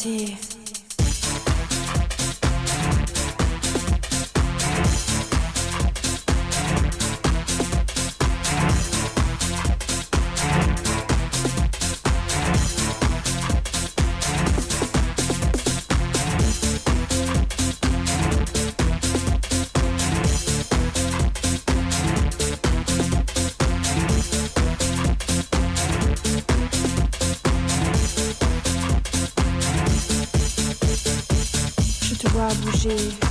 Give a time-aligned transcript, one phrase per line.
[0.00, 0.49] 是。
[32.94, 33.29] Vois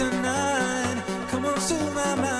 [0.00, 1.02] tonight.
[1.28, 2.39] Come on, soothe my mind.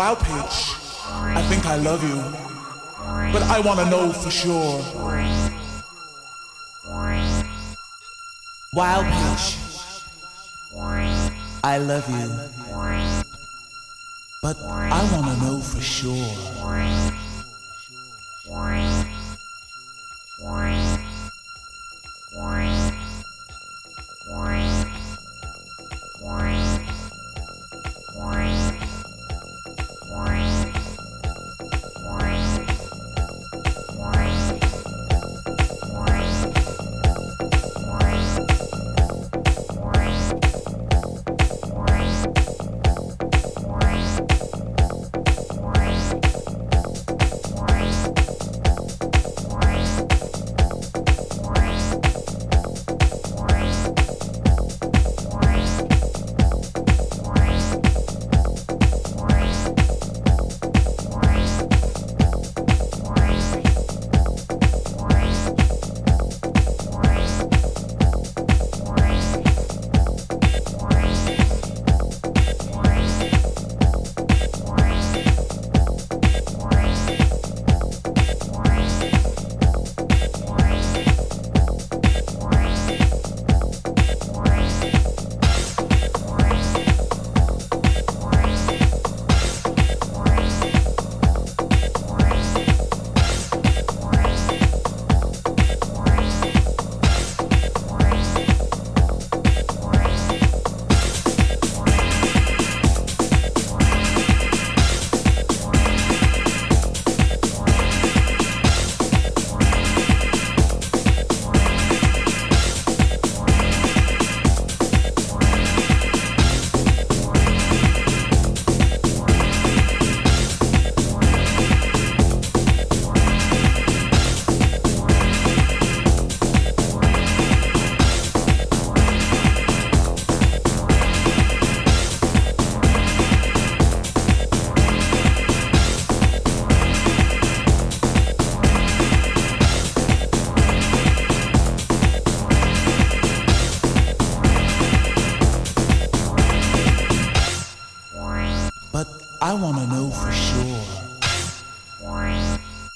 [0.00, 0.72] Wow, Peach,
[1.36, 2.16] I think I love you,
[3.34, 4.80] but I want to know for sure.
[8.72, 9.58] Wild Peach,
[11.62, 12.30] I love you,
[14.40, 17.09] but I want to know for sure.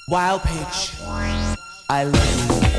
[0.07, 0.93] Wild pitch.
[1.87, 2.75] I love you.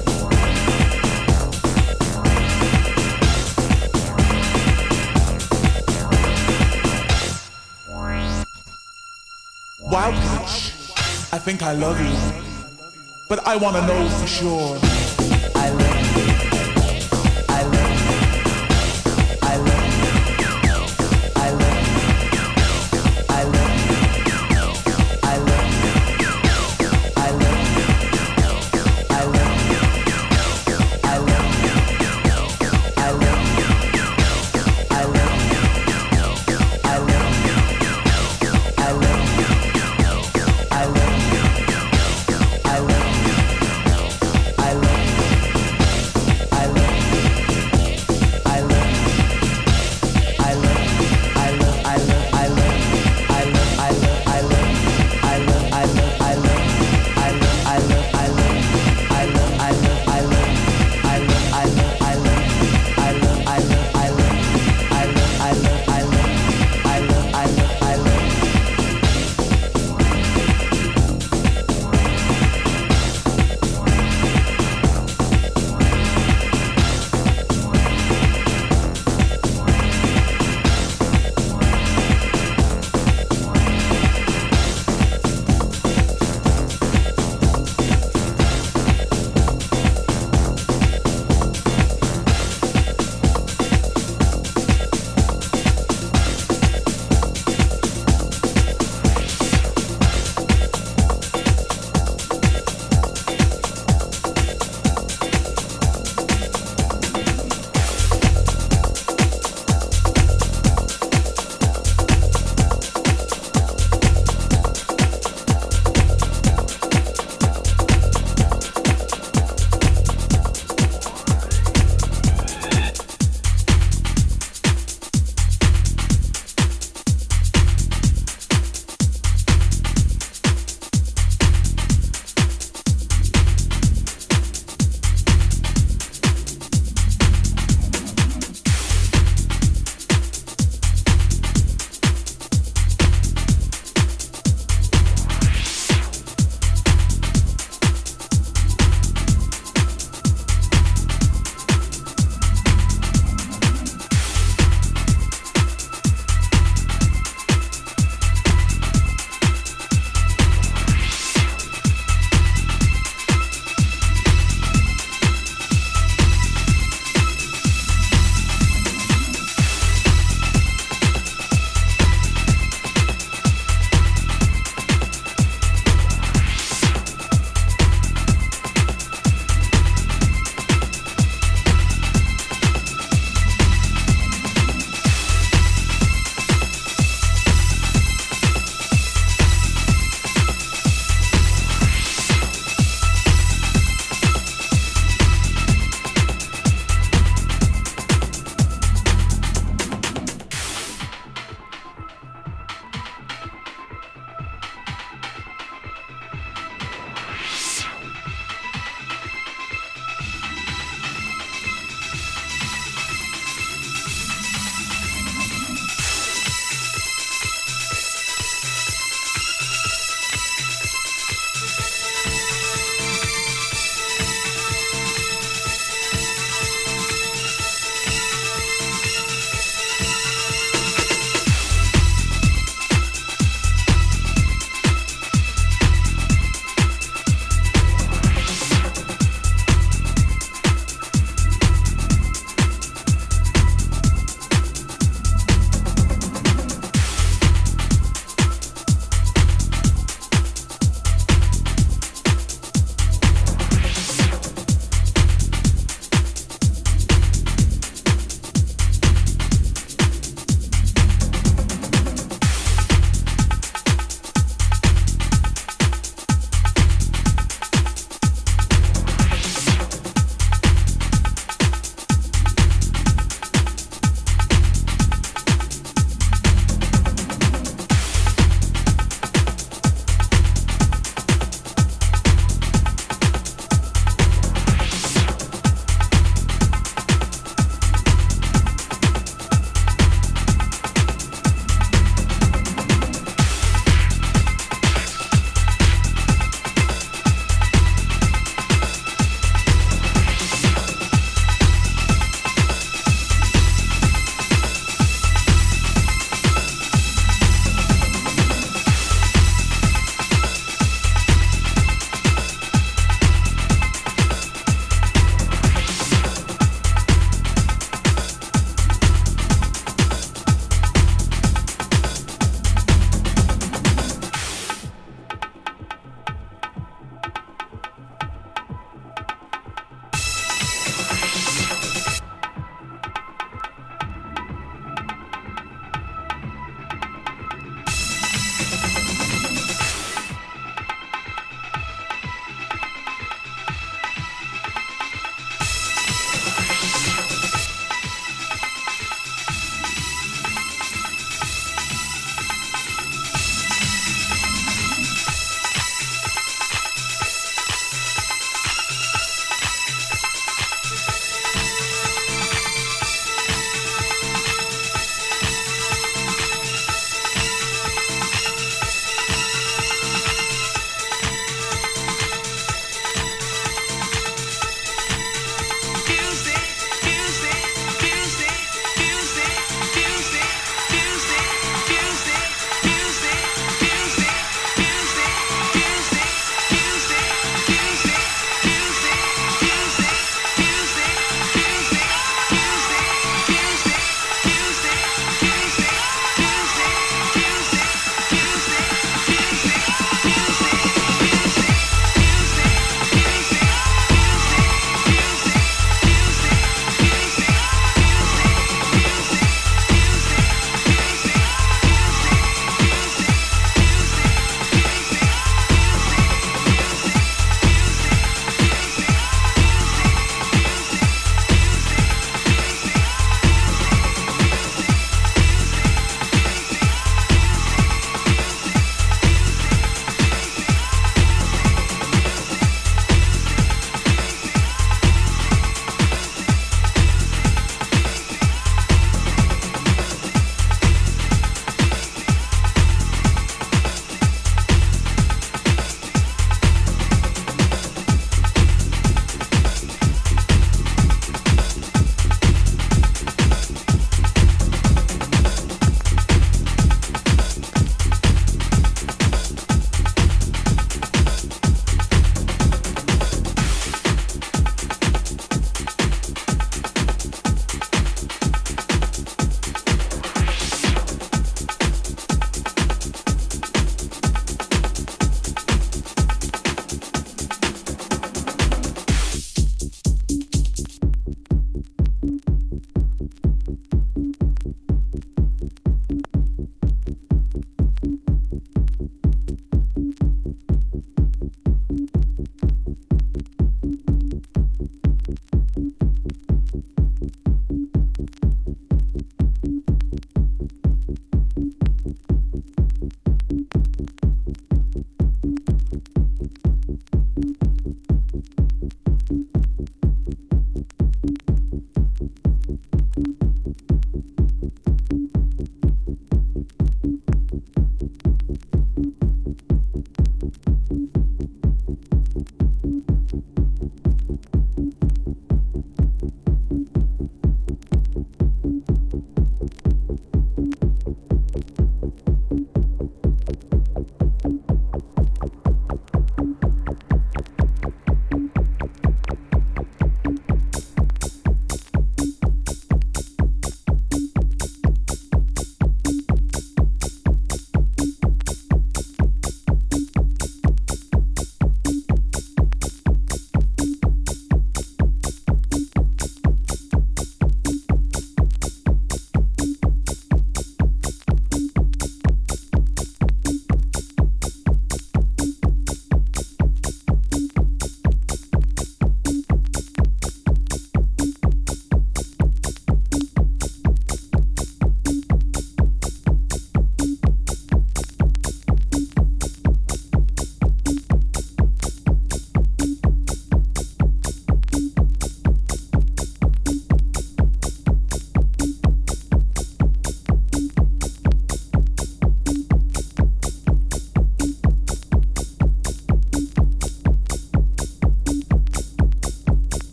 [9.83, 10.73] Wild pitch.
[11.33, 12.43] I think I love you.
[13.29, 14.96] But I wanna know for sure.